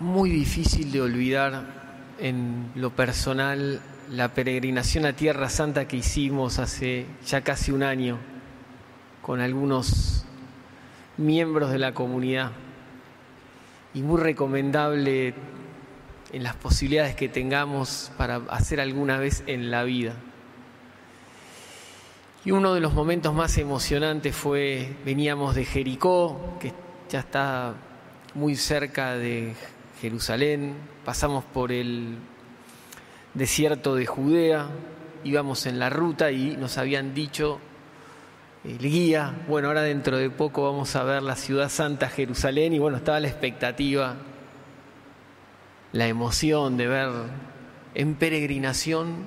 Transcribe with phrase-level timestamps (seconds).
[0.00, 1.66] muy difícil de olvidar
[2.18, 8.18] en lo personal la peregrinación a Tierra Santa que hicimos hace ya casi un año
[9.20, 10.24] con algunos
[11.18, 12.50] miembros de la comunidad
[13.92, 15.34] y muy recomendable
[16.32, 20.14] en las posibilidades que tengamos para hacer alguna vez en la vida.
[22.42, 26.72] Y uno de los momentos más emocionantes fue, veníamos de Jericó, que
[27.10, 27.74] ya está
[28.34, 29.54] muy cerca de
[30.00, 32.16] Jerusalén, pasamos por el
[33.34, 34.68] desierto de Judea,
[35.24, 37.60] íbamos en la ruta y nos habían dicho
[38.64, 42.78] el guía, bueno, ahora dentro de poco vamos a ver la ciudad santa Jerusalén y
[42.78, 44.16] bueno, estaba la expectativa,
[45.92, 47.10] la emoción de ver
[47.94, 49.24] en peregrinación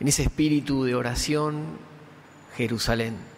[0.00, 1.78] en ese espíritu de oración,
[2.56, 3.31] Jerusalén.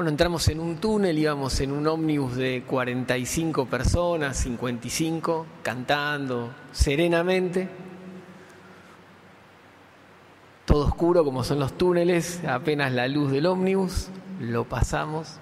[0.00, 7.68] Bueno, entramos en un túnel, íbamos en un ómnibus de 45 personas, 55, cantando serenamente.
[10.64, 14.08] Todo oscuro como son los túneles, apenas la luz del ómnibus,
[14.40, 15.36] lo pasamos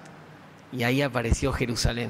[0.73, 2.09] y ahí apareció Jerusalén.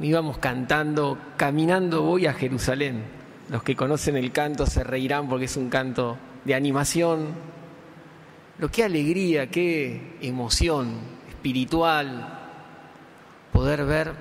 [0.00, 3.04] íbamos cantando, caminando voy a Jerusalén.
[3.50, 7.26] Los que conocen el canto se reirán porque es un canto de animación.
[8.56, 10.94] Pero qué alegría, qué emoción
[11.28, 12.38] espiritual
[13.52, 14.14] poder ver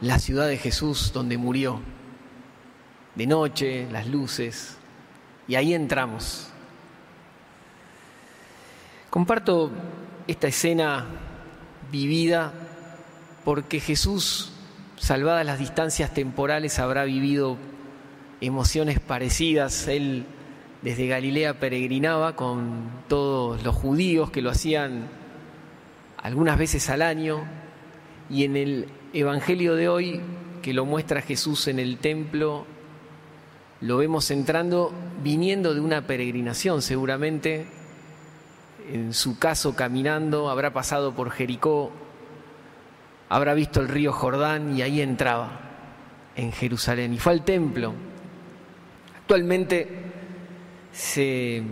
[0.00, 1.80] la ciudad de Jesús donde murió.
[3.14, 4.76] De noche, las luces.
[5.48, 6.48] Y ahí entramos.
[9.10, 9.70] Comparto
[10.26, 11.06] esta escena
[11.90, 12.52] vivida
[13.44, 14.52] porque Jesús
[14.96, 17.56] salvadas las distancias temporales, habrá vivido
[18.40, 19.88] emociones parecidas.
[19.88, 20.26] Él
[20.82, 25.08] desde Galilea peregrinaba con todos los judíos que lo hacían
[26.16, 27.44] algunas veces al año
[28.30, 30.20] y en el Evangelio de hoy,
[30.62, 32.66] que lo muestra Jesús en el templo,
[33.80, 37.66] lo vemos entrando viniendo de una peregrinación, seguramente
[38.92, 41.90] en su caso caminando, habrá pasado por Jericó,
[43.28, 45.60] habrá visto el río Jordán y ahí entraba
[46.36, 47.94] en Jerusalén y fue al templo.
[49.20, 50.07] Actualmente
[50.98, 51.62] se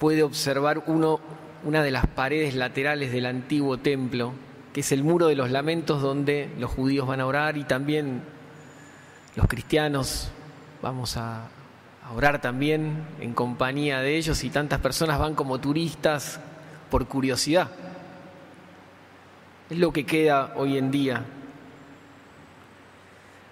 [0.00, 1.20] puede observar uno,
[1.62, 4.32] una de las paredes laterales del antiguo templo,
[4.72, 8.22] que es el muro de los lamentos donde los judíos van a orar y también
[9.36, 10.30] los cristianos
[10.80, 11.48] vamos a,
[12.04, 16.40] a orar también en compañía de ellos y tantas personas van como turistas
[16.90, 17.70] por curiosidad.
[19.68, 21.22] Es lo que queda hoy en día.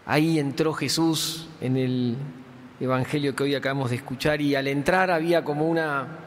[0.06, 2.16] Ahí entró Jesús en el
[2.82, 6.18] Evangelio que hoy acabamos de escuchar y al entrar había como una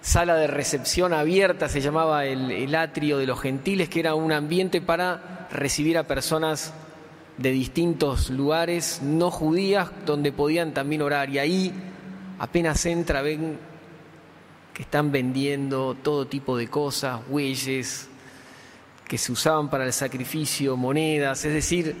[0.00, 4.80] sala de recepción abierta, se llamaba el, atrio de los gentiles, que era un ambiente
[4.80, 6.72] para recibir a personas
[7.36, 11.30] de distintos lugares no judías donde podían también orar.
[11.30, 11.72] Y ahí
[12.38, 13.58] apenas entra, ven
[14.72, 18.08] que están vendiendo todo tipo de cosas, bueyes,
[19.08, 21.96] que se usaban para el sacrificio, monedas, es decir,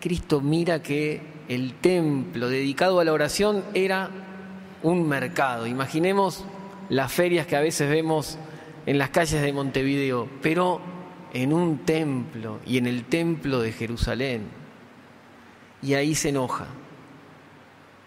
[0.00, 4.10] Cristo mira que el templo dedicado a la oración era
[4.82, 5.66] un mercado.
[5.66, 6.44] Imaginemos
[6.88, 8.38] las ferias que a veces vemos
[8.86, 10.80] en las calles de Montevideo, pero
[11.32, 14.42] en un templo y en el templo de Jerusalén.
[15.82, 16.66] Y ahí se enoja.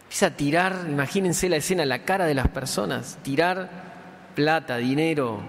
[0.04, 3.70] Empieza a tirar, imagínense la escena, la cara de las personas, tirar
[4.36, 5.40] plata, dinero,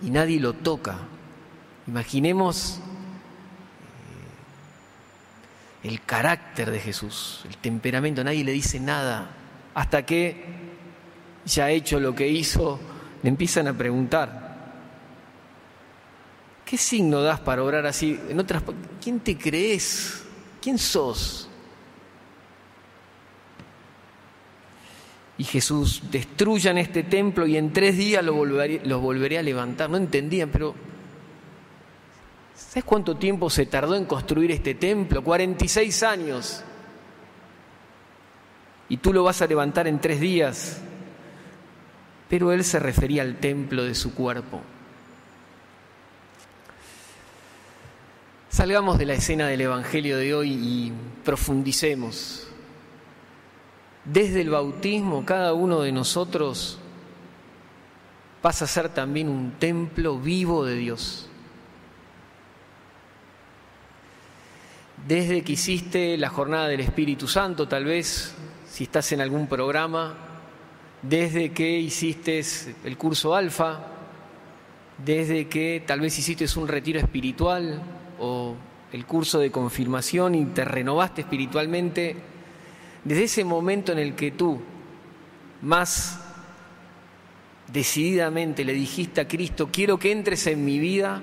[0.00, 0.96] y nadie lo toca.
[1.86, 2.80] Imaginemos
[5.82, 9.30] el carácter de Jesús, el temperamento, nadie le dice nada,
[9.74, 10.44] hasta que
[11.44, 12.78] ya ha hecho lo que hizo,
[13.22, 14.40] le empiezan a preguntar.
[16.64, 18.18] ¿Qué signo das para orar así?
[18.28, 18.62] En otras,
[19.02, 20.24] ¿quién te crees?
[20.60, 21.48] ¿Quién sos?
[25.42, 29.90] y Jesús, destruyan este templo y en tres días lo volveré, a levantar.
[29.90, 30.72] No entendían, pero
[32.68, 35.22] ¿sabes cuánto tiempo se tardó en construir este templo?
[35.22, 36.62] 46 años.
[38.88, 40.80] Y tú lo vas a levantar en tres días.
[42.28, 44.60] Pero él se refería al templo de su cuerpo.
[48.48, 50.92] Salgamos de la escena del Evangelio de hoy y
[51.24, 52.48] profundicemos
[54.04, 56.78] desde el bautismo cada uno de nosotros
[58.40, 61.28] pasa a ser también un templo vivo de Dios.
[65.06, 68.34] Desde que hiciste la jornada del Espíritu Santo, tal vez,
[68.70, 70.14] si estás en algún programa,
[71.02, 72.40] desde que hiciste
[72.84, 73.80] el curso alfa,
[75.04, 77.82] desde que tal vez hiciste un retiro espiritual
[78.20, 78.54] o
[78.92, 82.14] el curso de confirmación y te renovaste espiritualmente,
[83.02, 84.60] desde ese momento en el que tú
[85.62, 86.20] más
[87.72, 91.20] decididamente le dijiste a Cristo, quiero que entres en mi vida,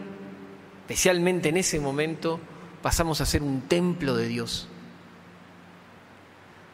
[0.81, 2.41] especialmente en ese momento,
[2.81, 4.67] pasamos a ser un templo de Dios.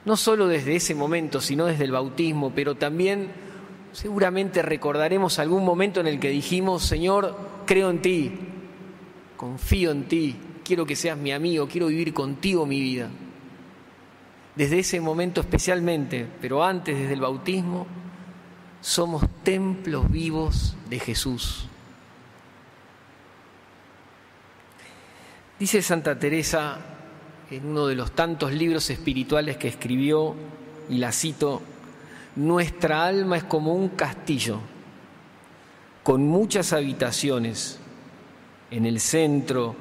[0.06, 3.32] No solo desde ese momento, sino desde el bautismo, pero también
[3.92, 7.36] seguramente recordaremos algún momento en el que dijimos, Señor,
[7.66, 8.32] creo en ti,
[9.36, 13.10] confío en ti, quiero que seas mi amigo, quiero vivir contigo mi vida.
[14.56, 17.88] Desde ese momento especialmente, pero antes, desde el bautismo,
[18.80, 21.68] somos templos vivos de Jesús.
[25.58, 26.78] Dice Santa Teresa
[27.50, 30.36] en uno de los tantos libros espirituales que escribió,
[30.90, 31.62] y la cito,
[32.36, 34.60] nuestra alma es como un castillo
[36.04, 37.80] con muchas habitaciones.
[38.70, 39.76] En el centro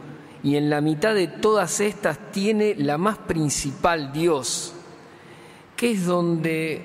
[0.44, 4.74] y en la mitad de todas estas tiene la más principal, Dios,
[5.74, 6.84] que es donde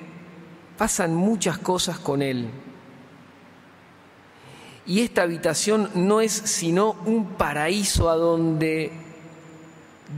[0.76, 2.48] pasan muchas cosas con Él.
[4.90, 8.90] Y esta habitación no es sino un paraíso a donde,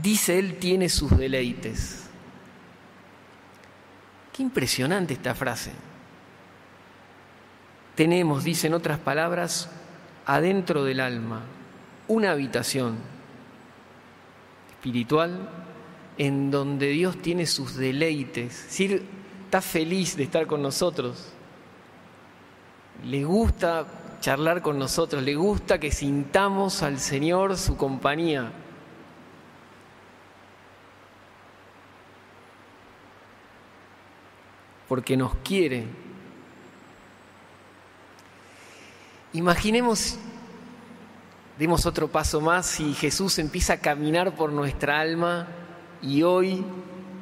[0.02, 2.04] dice Él, tiene sus deleites.
[4.32, 5.72] Qué impresionante esta frase.
[7.94, 9.69] Tenemos, dice en otras palabras,
[10.24, 11.42] adentro del alma
[12.08, 12.96] una habitación
[14.70, 15.50] espiritual
[16.16, 18.80] en donde Dios tiene sus deleites.
[18.80, 19.02] Es
[19.44, 21.28] está feliz de estar con nosotros.
[23.04, 28.50] Le gusta charlar con nosotros, le gusta que sintamos al Señor su compañía.
[34.88, 35.84] Porque nos quiere.
[39.34, 40.19] Imaginemos
[41.58, 45.48] Demos otro paso más y Jesús empieza a caminar por nuestra alma
[46.00, 46.64] y hoy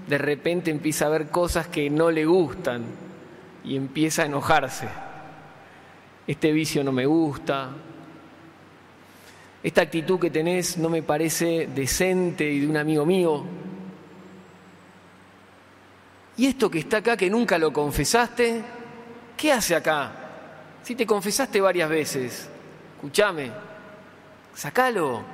[0.08, 2.84] de repente empieza a ver cosas que no le gustan
[3.64, 4.88] y empieza a enojarse.
[6.30, 7.70] Este vicio no me gusta,
[9.64, 13.44] esta actitud que tenés no me parece decente y de un amigo mío.
[16.36, 18.62] Y esto que está acá, que nunca lo confesaste,
[19.36, 20.12] ¿qué hace acá?
[20.84, 22.48] Si te confesaste varias veces,
[22.94, 23.50] escúchame,
[24.54, 25.24] Sácalo.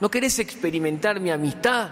[0.00, 1.90] ¿No querés experimentar mi amistad?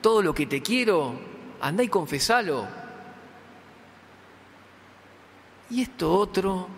[0.00, 1.20] Todo lo que te quiero,
[1.60, 2.83] anda y confesalo.
[5.74, 6.68] Y esto otro,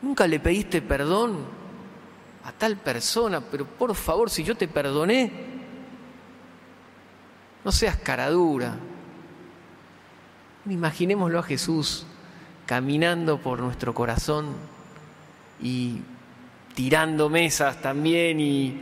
[0.00, 1.44] nunca le pediste perdón
[2.42, 5.30] a tal persona, pero por favor, si yo te perdoné,
[7.62, 8.78] no seas caradura.
[10.64, 12.06] Imaginémoslo a Jesús
[12.64, 14.54] caminando por nuestro corazón
[15.60, 15.98] y
[16.74, 18.80] tirando mesas también y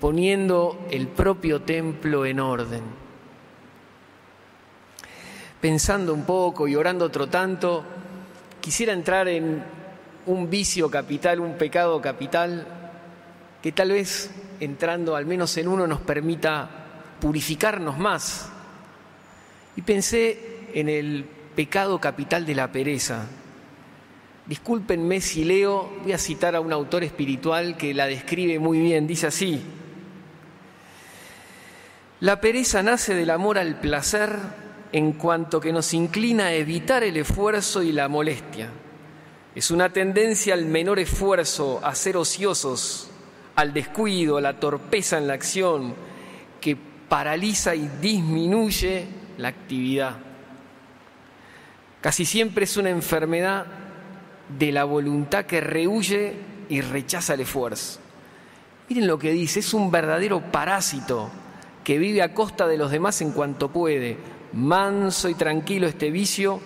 [0.00, 2.82] poniendo el propio templo en orden.
[5.60, 7.84] Pensando un poco y orando otro tanto,
[8.66, 9.62] quisiera entrar en
[10.26, 12.66] un vicio capital, un pecado capital,
[13.62, 14.28] que tal vez
[14.58, 16.68] entrando al menos en uno nos permita
[17.20, 18.48] purificarnos más.
[19.76, 23.26] Y pensé en el pecado capital de la pereza,
[24.46, 29.06] Discúlpenme si leo, voy a citar a un autor espiritual que la describe muy bien,
[29.06, 29.60] dice así,
[32.18, 34.36] la pereza nace del amor al placer
[34.96, 38.70] en cuanto que nos inclina a evitar el esfuerzo y la molestia.
[39.54, 43.10] Es una tendencia al menor esfuerzo, a ser ociosos,
[43.56, 45.94] al descuido, a la torpeza en la acción,
[46.62, 46.78] que
[47.10, 50.16] paraliza y disminuye la actividad.
[52.00, 53.66] Casi siempre es una enfermedad
[54.58, 56.36] de la voluntad que rehuye
[56.70, 58.00] y rechaza el esfuerzo.
[58.88, 61.28] Miren lo que dice, es un verdadero parásito
[61.84, 64.35] que vive a costa de los demás en cuanto puede.
[64.56, 66.60] Manso y tranquilo este vicio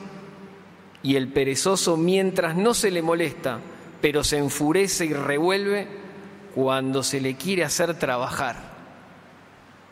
[1.03, 3.59] y el perezoso mientras no se le molesta,
[4.01, 5.89] pero se enfurece y revuelve
[6.55, 8.71] cuando se le quiere hacer trabajar.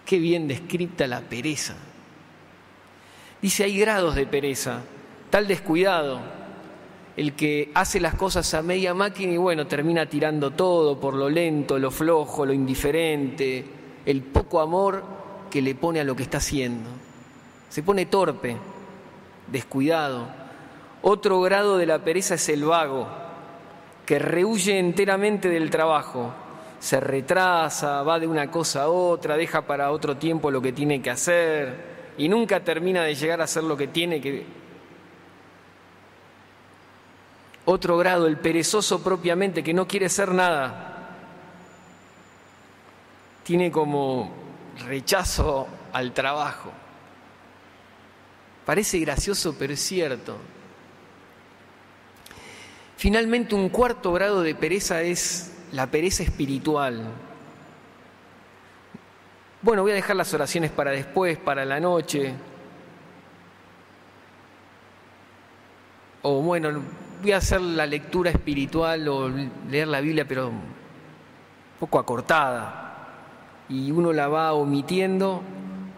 [0.05, 1.75] Qué bien descrita la pereza.
[3.43, 4.81] Dice, hay grados de pereza,
[5.31, 6.21] tal descuidado,
[7.17, 11.28] el que hace las cosas a media máquina y bueno, termina tirando todo por lo
[11.28, 13.64] lento, lo flojo, lo indiferente,
[14.07, 15.05] el poco amor
[15.50, 17.08] que le pone a lo que está haciendo.
[17.69, 18.57] Se pone torpe,
[19.47, 20.27] descuidado.
[21.03, 23.09] Otro grado de la pereza es el vago,
[24.05, 26.33] que rehuye enteramente del trabajo,
[26.81, 31.03] se retrasa, va de una cosa a otra, deja para otro tiempo lo que tiene
[31.03, 34.59] que hacer y nunca termina de llegar a hacer lo que tiene que
[37.71, 41.11] Otro grado, el perezoso propiamente, que no quiere hacer nada.
[43.45, 44.33] Tiene como
[44.87, 46.73] rechazo al trabajo.
[48.69, 50.37] Parece gracioso, pero es cierto.
[52.99, 57.03] Finalmente, un cuarto grado de pereza es la pereza espiritual.
[59.63, 62.35] Bueno, voy a dejar las oraciones para después, para la noche.
[66.21, 66.83] O bueno,
[67.23, 70.61] voy a hacer la lectura espiritual o leer la Biblia, pero un
[71.81, 73.15] poco acortada.
[73.71, 75.43] Y uno la va omitiendo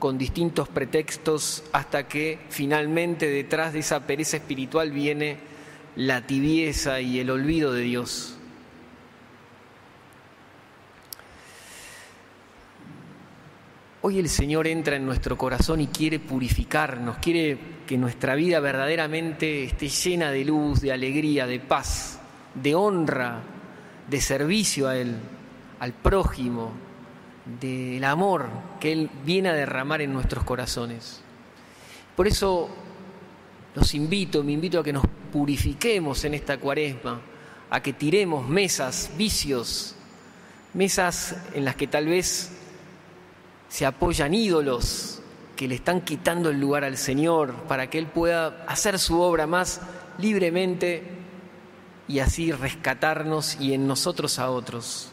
[0.01, 5.37] con distintos pretextos hasta que finalmente detrás de esa pereza espiritual viene
[5.95, 8.37] la tibieza y el olvido de Dios.
[14.03, 19.65] Hoy el Señor entra en nuestro corazón y quiere purificarnos, quiere que nuestra vida verdaderamente
[19.65, 22.19] esté llena de luz, de alegría, de paz,
[22.55, 23.43] de honra,
[24.09, 25.17] de servicio a Él,
[25.79, 26.73] al prójimo,
[27.59, 31.21] del amor que Él viene a derramar en nuestros corazones.
[32.15, 32.69] Por eso
[33.75, 37.21] los invito, me invito a que nos purifiquemos en esta cuaresma,
[37.71, 39.95] a que tiremos mesas, vicios,
[40.75, 42.51] mesas en las que tal vez
[43.69, 45.23] se apoyan ídolos
[45.57, 49.47] que le están quitando el lugar al Señor para que Él pueda hacer su obra
[49.47, 49.81] más
[50.19, 51.05] libremente
[52.09, 55.13] y así rescatarnos y en nosotros a otros.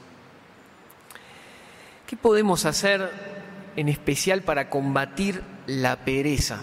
[2.08, 3.12] ¿Qué podemos hacer
[3.76, 6.62] en especial para combatir la pereza?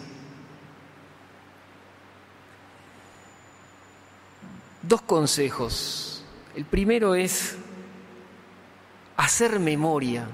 [4.81, 6.25] Dos consejos.
[6.57, 7.59] El primero es
[9.19, 10.27] hacer memoria.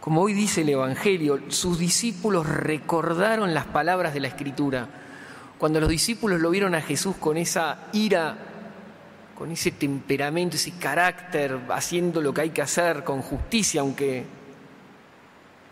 [0.00, 4.88] Como hoy dice el Evangelio, sus discípulos recordaron las palabras de la Escritura.
[5.56, 8.53] Cuando los discípulos lo vieron a Jesús con esa ira
[9.36, 14.24] con ese temperamento, ese carácter, haciendo lo que hay que hacer con justicia, aunque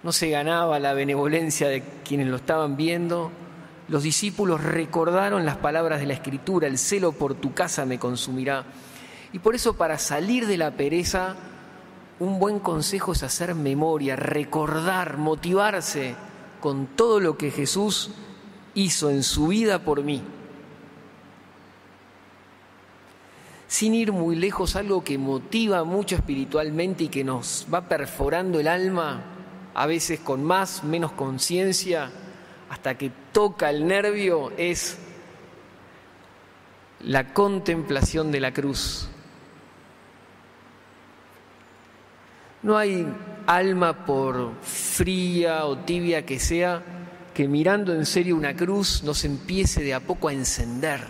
[0.02, 3.31] no se ganaba la benevolencia de quienes lo estaban viendo,
[3.88, 8.64] los discípulos recordaron las palabras de la Escritura, el celo por tu casa me consumirá.
[9.33, 11.37] Y por eso para salir de la pereza,
[12.19, 16.14] un buen consejo es hacer memoria, recordar, motivarse
[16.61, 18.11] con todo lo que Jesús
[18.75, 20.23] hizo en su vida por mí.
[23.73, 28.69] Sin ir muy lejos, algo que motiva mucho espiritualmente y que nos va perforando el
[28.69, 29.23] alma,
[29.73, 32.11] a veces con más, menos conciencia,
[32.69, 34.99] hasta que toca el nervio, es
[37.00, 39.09] la contemplación de la cruz.
[42.62, 43.07] No hay
[43.47, 46.83] alma por fría o tibia que sea
[47.33, 51.00] que mirando en serio una cruz nos empiece de a poco a encender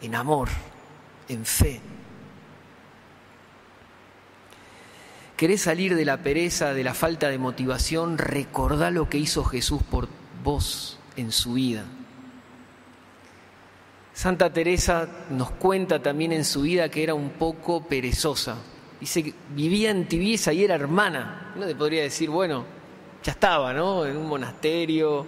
[0.00, 0.48] en amor,
[1.28, 1.89] en fe.
[5.40, 8.18] ¿Querés salir de la pereza, de la falta de motivación?
[8.18, 10.06] Recordá lo que hizo Jesús por
[10.44, 11.86] vos en su vida.
[14.12, 18.58] Santa Teresa nos cuenta también en su vida que era un poco perezosa.
[19.00, 21.54] Dice que vivía en tibieza y era hermana.
[21.56, 22.66] Uno te podría decir, bueno,
[23.24, 24.04] ya estaba, ¿no?
[24.04, 25.26] En un monasterio,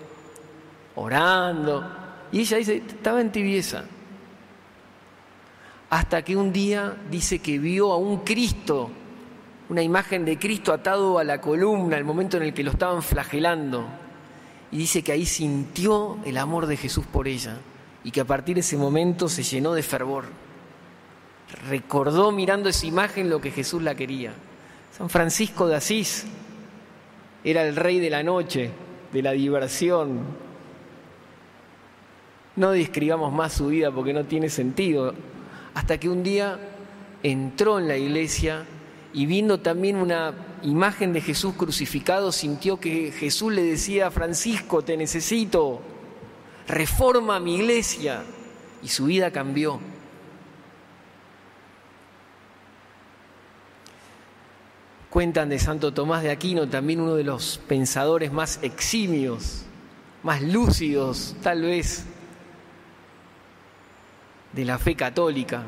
[0.97, 1.91] orando.
[2.33, 3.85] Y ella dice, estaba en tibieza.
[5.89, 8.91] Hasta que un día dice que vio a un Cristo
[9.73, 13.03] una imagen de Cristo atado a la columna, el momento en el que lo estaban
[13.03, 13.87] flagelando.
[14.71, 17.57] Y dice que ahí sintió el amor de Jesús por ella
[18.05, 20.27] y que a partir de ese momento se llenó de fervor.
[21.71, 24.35] Recordó mirando esa imagen lo que Jesús la quería.
[24.95, 26.27] San Francisco de Asís
[27.43, 28.71] era el rey de la noche,
[29.11, 30.21] de la diversión.
[32.57, 35.15] No describamos más su vida porque no tiene sentido.
[35.73, 36.59] Hasta que un día
[37.23, 38.67] entró en la iglesia
[39.13, 44.97] y viendo también una imagen de Jesús crucificado, sintió que Jesús le decía Francisco, te
[44.97, 45.81] necesito,
[46.67, 48.23] reforma mi iglesia.
[48.83, 49.79] Y su vida cambió.
[55.11, 59.67] Cuentan de Santo Tomás de Aquino, también uno de los pensadores más eximios,
[60.23, 62.07] más lúcidos tal vez
[64.55, 65.65] de la fe católica,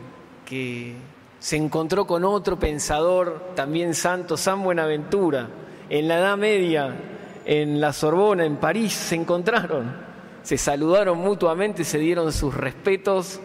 [0.46, 0.96] que
[1.44, 5.46] se encontró con otro pensador también santo, San Buenaventura.
[5.90, 6.96] En la Edad Media,
[7.44, 9.94] en la Sorbona, en París, se encontraron,
[10.42, 13.40] se saludaron mutuamente, se dieron sus respetos,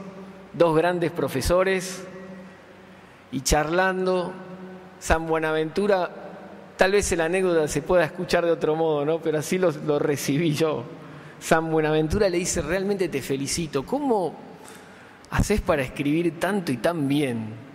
[0.53, 2.07] dos grandes profesores,
[3.33, 4.31] y charlando,
[4.97, 6.09] San Buenaventura,
[6.77, 9.19] tal vez la anécdota se pueda escuchar de otro modo, ¿no?
[9.19, 10.85] Pero así lo, lo recibí yo.
[11.41, 14.35] San Buenaventura le dice, realmente te felicito, ¿cómo
[15.31, 17.67] haces para escribir tanto y tan bien?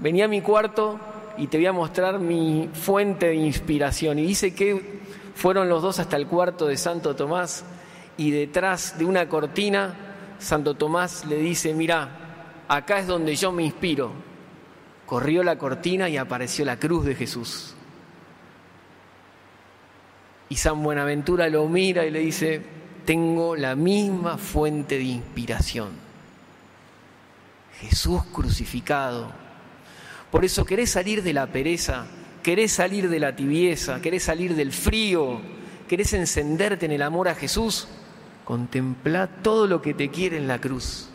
[0.00, 0.98] Venía a mi cuarto
[1.36, 4.18] y te voy a mostrar mi fuente de inspiración.
[4.18, 5.00] Y dice que
[5.34, 7.64] fueron los dos hasta el cuarto de Santo Tomás
[8.16, 9.94] y detrás de una cortina,
[10.38, 14.10] Santo Tomás le dice, mira, acá es donde yo me inspiro.
[15.06, 17.74] Corrió la cortina y apareció la cruz de Jesús.
[20.48, 22.62] Y San Buenaventura lo mira y le dice,
[23.04, 26.07] tengo la misma fuente de inspiración.
[27.80, 29.32] Jesús crucificado.
[30.30, 32.06] Por eso querés salir de la pereza,
[32.42, 35.40] querés salir de la tibieza, querés salir del frío,
[35.88, 37.88] querés encenderte en el amor a Jesús,
[38.44, 41.08] contempla todo lo que te quiere en la cruz.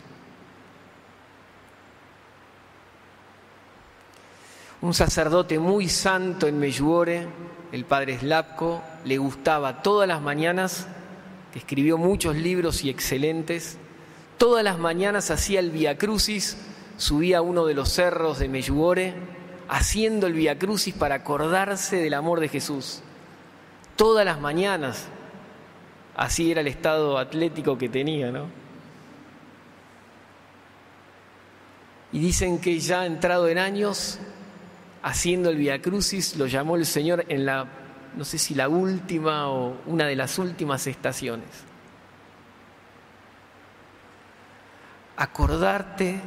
[4.80, 7.26] Un sacerdote muy santo en Meyuore,
[7.72, 10.86] el padre Slapko, le gustaba todas las mañanas,
[11.54, 13.78] escribió muchos libros y excelentes,
[14.38, 16.56] todas las mañanas hacía el Via Crucis,
[16.96, 19.14] subía a uno de los cerros de Meyuore,
[19.68, 23.02] haciendo el Via Crucis para acordarse del amor de Jesús.
[23.96, 25.06] Todas las mañanas,
[26.16, 28.46] así era el estado atlético que tenía, ¿no?
[32.12, 34.20] Y dicen que ya entrado en años,
[35.02, 37.66] haciendo el Via Crucis, lo llamó el Señor en la,
[38.16, 41.48] no sé si la última o una de las últimas estaciones.
[45.16, 46.20] Acordarte,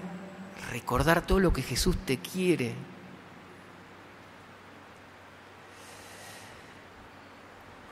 [0.72, 2.74] recordar todo lo que Jesús te quiere.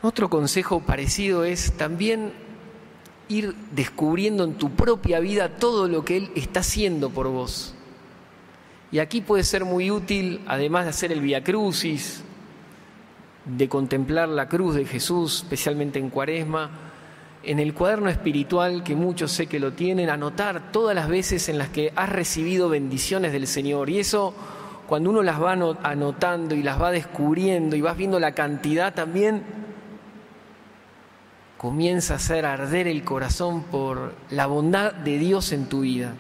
[0.02, 2.32] Otro consejo parecido es también
[3.28, 7.74] ir descubriendo en tu propia vida todo lo que Él está haciendo por vos.
[8.92, 12.24] Y aquí puede ser muy útil, además de hacer el Via Crucis,
[13.46, 16.70] de contemplar la cruz de Jesús, especialmente en Cuaresma,
[17.46, 21.58] en el cuaderno espiritual, que muchos sé que lo tienen, anotar todas las veces en
[21.58, 23.90] las que has recibido bendiciones del Señor.
[23.90, 24.34] Y eso,
[24.88, 29.44] cuando uno las va anotando y las va descubriendo y vas viendo la cantidad también,
[31.58, 36.14] comienza a hacer arder el corazón por la bondad de Dios en tu vida.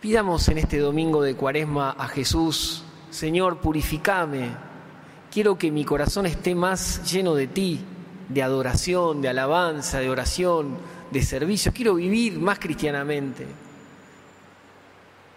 [0.00, 4.75] Pidamos en este domingo de cuaresma a Jesús, Señor, purificame.
[5.36, 7.78] Quiero que mi corazón esté más lleno de ti,
[8.30, 10.78] de adoración, de alabanza, de oración,
[11.10, 11.74] de servicio.
[11.74, 13.46] Quiero vivir más cristianamente.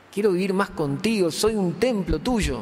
[0.09, 1.29] Quiero vivir más contigo.
[1.31, 2.61] Soy un templo tuyo.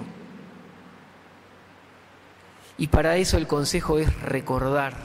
[2.80, 4.96] Y para eso el consejo es recordar,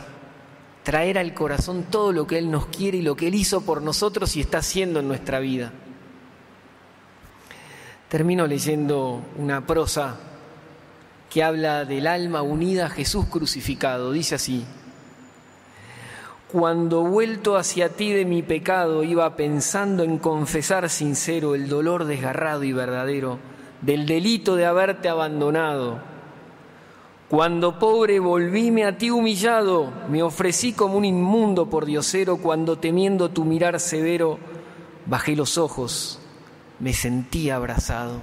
[0.85, 3.83] traer al corazón todo lo que Él nos quiere y lo que Él hizo por
[3.83, 5.71] nosotros y está haciendo en nuestra vida.
[8.09, 10.32] Termino leyendo una prosa
[11.33, 14.13] que habla del alma unida a Jesús crucificado.
[14.13, 14.65] Dice así,
[16.51, 22.65] cuando vuelto hacia ti de mi pecado iba pensando en confesar sincero el dolor desgarrado
[22.65, 23.39] y verdadero
[23.81, 26.01] del delito de haberte abandonado.
[27.31, 33.31] Cuando pobre volvíme a ti humillado, me ofrecí como un inmundo por diosero, cuando temiendo
[33.31, 34.39] tu mirar severo,
[35.07, 36.19] bajé los ojos
[36.83, 38.21] me sentí abrazado.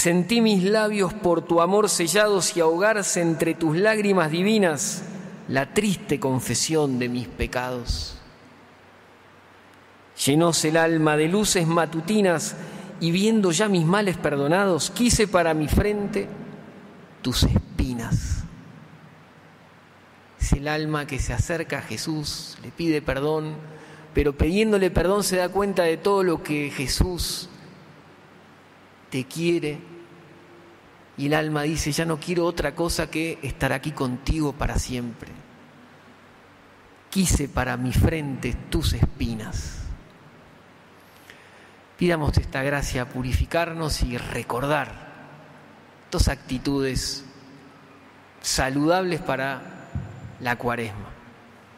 [0.00, 5.02] Sentí mis labios por tu amor sellados y ahogarse entre tus lágrimas divinas
[5.46, 8.16] la triste confesión de mis pecados.
[10.24, 12.56] Llenóse el alma de luces matutinas
[12.98, 16.28] y viendo ya mis males perdonados, quise para mi frente
[17.20, 18.44] tus espinas.
[20.40, 23.52] Es el alma que se acerca a Jesús, le pide perdón,
[24.14, 27.50] pero pidiéndole perdón se da cuenta de todo lo que Jesús
[29.10, 29.89] te quiere.
[31.20, 35.28] Y el alma dice, ya no quiero otra cosa que estar aquí contigo para siempre.
[37.10, 39.80] Quise para mi frente tus espinas.
[41.98, 45.10] Pidamos esta gracia a purificarnos y recordar
[46.10, 47.26] dos actitudes
[48.40, 49.60] saludables para
[50.40, 51.09] la cuaresma.